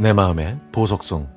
내 0.00 0.14
마음의 0.14 0.58
보석성 0.72 1.28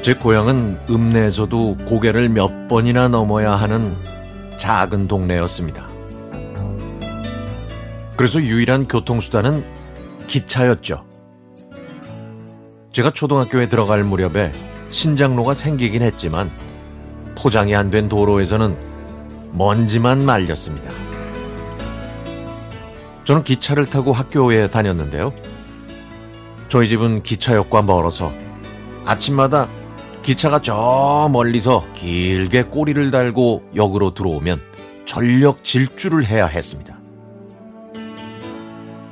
제 0.00 0.14
고향은 0.14 0.78
읍내에서도 0.88 1.76
고개를 1.86 2.30
몇 2.30 2.68
번이나 2.68 3.08
넘어야 3.08 3.52
하는 3.56 3.94
작은 4.56 5.06
동네였습니다. 5.06 5.86
그래서 8.16 8.40
유일한 8.40 8.86
교통수단은 8.86 9.62
기차였죠. 10.28 11.05
제가 12.96 13.10
초등학교에 13.10 13.68
들어갈 13.68 14.04
무렵에 14.04 14.52
신장로가 14.88 15.52
생기긴 15.52 16.00
했지만 16.00 16.50
포장이 17.36 17.76
안 17.76 17.90
된 17.90 18.08
도로에서는 18.08 18.74
먼지만 19.52 20.24
말렸습니다. 20.24 20.90
저는 23.24 23.44
기차를 23.44 23.90
타고 23.90 24.14
학교에 24.14 24.70
다녔는데요. 24.70 25.34
저희 26.68 26.88
집은 26.88 27.22
기차역과 27.22 27.82
멀어서 27.82 28.32
아침마다 29.04 29.68
기차가 30.22 30.62
저 30.62 31.28
멀리서 31.30 31.84
길게 31.92 32.62
꼬리를 32.62 33.10
달고 33.10 33.72
역으로 33.74 34.14
들어오면 34.14 34.58
전력 35.04 35.62
질주를 35.62 36.24
해야 36.24 36.46
했습니다. 36.46 36.98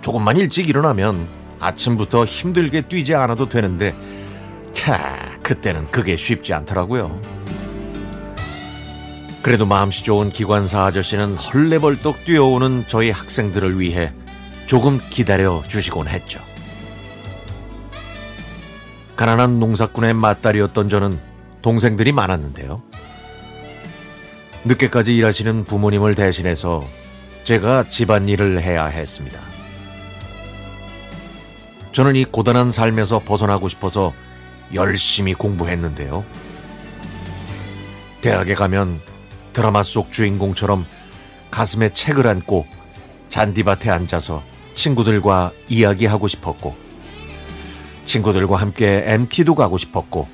조금만 0.01 0.39
일찍 0.39 0.70
일어나면 0.70 1.44
아침부터 1.65 2.25
힘들게 2.25 2.83
뛰지 2.83 3.15
않아도 3.15 3.48
되는데, 3.48 3.95
캬, 4.75 5.43
그때는 5.43 5.91
그게 5.91 6.17
쉽지 6.17 6.53
않더라고요. 6.53 7.21
그래도 9.43 9.67
마음씨 9.67 10.05
좋은 10.05 10.31
기관사 10.31 10.84
아저씨는 10.84 11.37
헐레벌떡 11.37 12.25
뛰어오는 12.25 12.84
저희 12.87 13.11
학생들을 13.11 13.79
위해 13.79 14.12
조금 14.67 14.98
기다려 15.11 15.62
주시곤 15.69 16.09
했죠. 16.09 16.41
가난한 19.17 19.61
농사꾼의 19.61 20.15
맏딸이었던 20.15 20.89
저는 20.89 21.21
동생들이 21.61 22.12
많았는데요. 22.12 22.83
늦게까지 24.65 25.15
일하시는 25.15 25.65
부모님을 25.65 26.15
대신해서 26.15 26.84
제가 27.45 27.89
집안일을 27.91 28.62
해야 28.62 28.87
했습니다. 28.87 29.39
저는 31.95 32.17
이 32.17 32.25
고단한 32.25 32.73
삶에서 32.73 33.20
벗어나고 33.20 33.69
싶어서 33.69 34.12
열심히 34.75 35.33
공부했는데요. 35.33 36.25
대학에 38.20 38.55
가면 38.55 39.00
드라마 39.53 39.84
속 39.84 40.11
주인공처럼 40.11 40.87
가슴에 41.53 41.91
책을 41.91 42.27
안고 42.27 42.67
잔디밭에 43.28 43.91
앉아서 43.91 44.42
친구들과 44.75 45.53
이야기하고 45.69 46.27
싶었고, 46.27 46.75
친구들과 48.05 48.56
함께 48.56 49.05
MT도 49.06 49.55
가고 49.55 49.78
싶었고, 49.78 50.27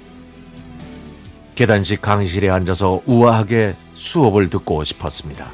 계단식 1.56 2.00
강의실에 2.00 2.48
앉아서 2.48 3.02
우아하게 3.04 3.74
수업을 3.96 4.48
듣고 4.48 4.82
싶었습니다. 4.82 5.52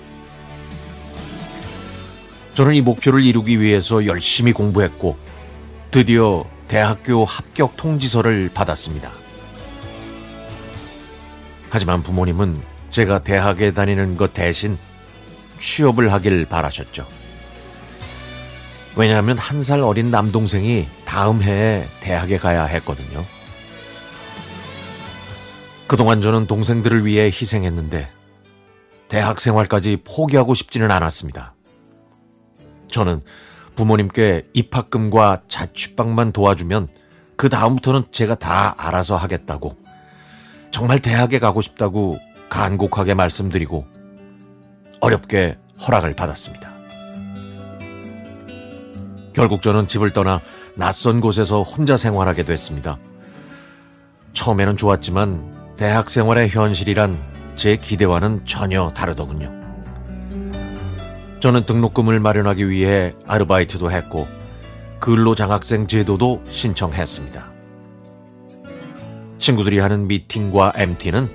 저는 2.54 2.76
이 2.76 2.80
목표를 2.80 3.24
이루기 3.24 3.60
위해서 3.60 4.06
열심히 4.06 4.52
공부했고, 4.52 5.26
드디어 5.90 6.44
대학교 6.68 7.24
합격 7.24 7.76
통지서를 7.76 8.50
받았습니다. 8.52 9.10
하지만 11.70 12.02
부모님은 12.02 12.60
제가 12.90 13.20
대학에 13.20 13.72
다니는 13.72 14.16
것 14.16 14.32
대신 14.32 14.78
취업을 15.60 16.12
하길 16.12 16.46
바라셨죠. 16.46 17.06
왜냐하면 18.96 19.36
한 19.36 19.62
살 19.62 19.80
어린 19.82 20.10
남동생이 20.10 20.86
다음 21.04 21.42
해에 21.42 21.86
대학에 22.00 22.38
가야 22.38 22.64
했거든요. 22.64 23.24
그동안 25.86 26.20
저는 26.22 26.46
동생들을 26.46 27.04
위해 27.04 27.26
희생했는데 27.26 28.10
대학 29.08 29.38
생활까지 29.40 29.98
포기하고 30.04 30.54
싶지는 30.54 30.90
않았습니다. 30.90 31.54
저는 32.90 33.22
부모님께 33.76 34.48
입학금과 34.54 35.42
자취방만 35.48 36.32
도와주면 36.32 36.88
그 37.36 37.48
다음부터는 37.48 38.04
제가 38.10 38.34
다 38.34 38.74
알아서 38.78 39.16
하겠다고 39.16 39.76
정말 40.70 40.98
대학에 40.98 41.38
가고 41.38 41.60
싶다고 41.60 42.18
간곡하게 42.48 43.14
말씀드리고 43.14 43.86
어렵게 45.00 45.58
허락을 45.86 46.14
받았습니다. 46.16 46.72
결국 49.34 49.60
저는 49.60 49.86
집을 49.86 50.12
떠나 50.12 50.40
낯선 50.74 51.20
곳에서 51.20 51.62
혼자 51.62 51.98
생활하게 51.98 52.44
됐습니다. 52.44 52.98
처음에는 54.32 54.78
좋았지만 54.78 55.74
대학 55.76 56.08
생활의 56.08 56.48
현실이란 56.48 57.18
제 57.56 57.76
기대와는 57.76 58.46
전혀 58.46 58.90
다르더군요. 58.90 59.55
저는 61.46 61.64
등록금을 61.64 62.18
마련하기 62.18 62.68
위해 62.68 63.12
아르바이트도 63.24 63.92
했고 63.92 64.26
근로장학생 64.98 65.86
제도도 65.86 66.42
신청했습니다. 66.48 67.52
친구들이 69.38 69.78
하는 69.78 70.08
미팅과 70.08 70.72
MT는 70.74 71.30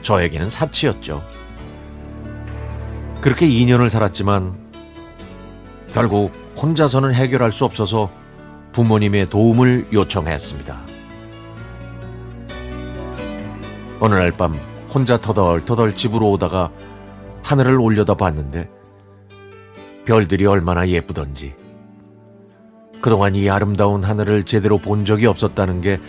저에게는 0.00 0.48
사치였죠. 0.48 1.22
그렇게 3.20 3.46
2년을 3.46 3.90
살았지만 3.90 4.54
결국 5.92 6.32
혼자서는 6.56 7.12
해결할 7.12 7.52
수 7.52 7.66
없어서 7.66 8.10
부모님의 8.72 9.28
도움을 9.28 9.88
요청했습니다. 9.92 10.80
어느 14.00 14.14
날 14.14 14.32
밤 14.32 14.58
혼자 14.94 15.18
터덜터덜 15.18 15.94
집으로 15.94 16.30
오다가 16.30 16.70
하늘을 17.42 17.78
올려다 17.78 18.14
봤는데 18.14 18.70
별들이 20.04 20.46
얼마나 20.46 20.88
예쁘던지 20.88 21.54
그동안 23.00 23.34
이 23.34 23.48
아름다운 23.50 24.04
하늘을 24.04 24.44
제대로 24.44 24.78
본 24.78 25.04
적이 25.04 25.26
없었다는 25.26 25.80
게 25.80 26.00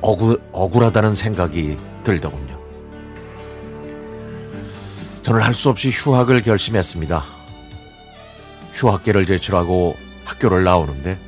억울, 0.00 0.40
억울하다는 0.52 1.14
생각이 1.14 1.78
들더군요. 2.02 2.60
저는 5.22 5.40
할 5.40 5.54
수 5.54 5.70
없이 5.70 5.90
휴학을 5.90 6.42
결심했습니다. 6.42 7.22
휴학계를 8.72 9.24
제출하고 9.24 9.96
학교를 10.24 10.64
나오는데 10.64 11.18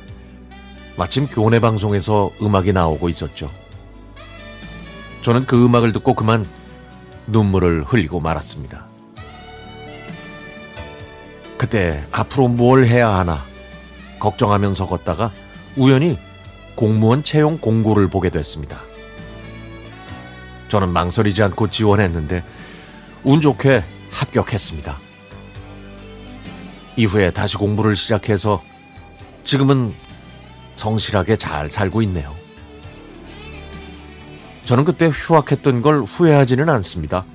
마침 0.97 1.27
교내 1.27 1.59
방송에서 1.61 2.31
음악이 2.41 2.73
나오고 2.73 3.07
있었죠. 3.07 3.49
저는 5.21 5.45
그 5.45 5.63
음악을 5.63 5.93
듣고 5.93 6.13
그만 6.13 6.45
눈물을 7.27 7.83
흘리고 7.83 8.19
말았습니다. 8.19 8.85
그때 11.65 12.05
앞으로 12.11 12.47
뭘 12.47 12.85
해야 12.85 13.09
하나 13.09 13.43
걱정하면서 14.19 14.85
걷다가 14.85 15.31
우연히 15.75 16.19
공무원 16.75 17.23
채용 17.23 17.57
공고를 17.57 18.07
보게 18.07 18.29
됐습니다. 18.29 18.81
저는 20.67 20.89
망설이지 20.89 21.41
않고 21.41 21.71
지원했는데 21.71 22.43
운 23.23 23.41
좋게 23.41 23.83
합격했습니다. 24.11 24.95
이후에 26.97 27.31
다시 27.31 27.57
공부를 27.57 27.95
시작해서 27.95 28.61
지금은 29.43 29.91
성실하게 30.75 31.37
잘 31.37 31.71
살고 31.71 32.03
있네요. 32.03 32.35
저는 34.65 34.85
그때 34.85 35.07
휴학했던 35.07 35.81
걸 35.81 36.03
후회하지는 36.03 36.69
않습니다. 36.69 37.25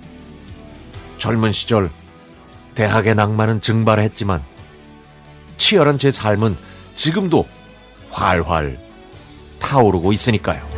젊은 1.19 1.50
시절 1.52 1.90
대학의 2.75 3.14
낭만은 3.14 3.61
증발했지만 3.61 4.43
치열한 5.58 5.99
제 5.99 6.11
삶은 6.11 6.56
지금도 6.96 7.46
활활 8.11 8.78
타오르고 9.58 10.12
있으니까요. 10.12 10.69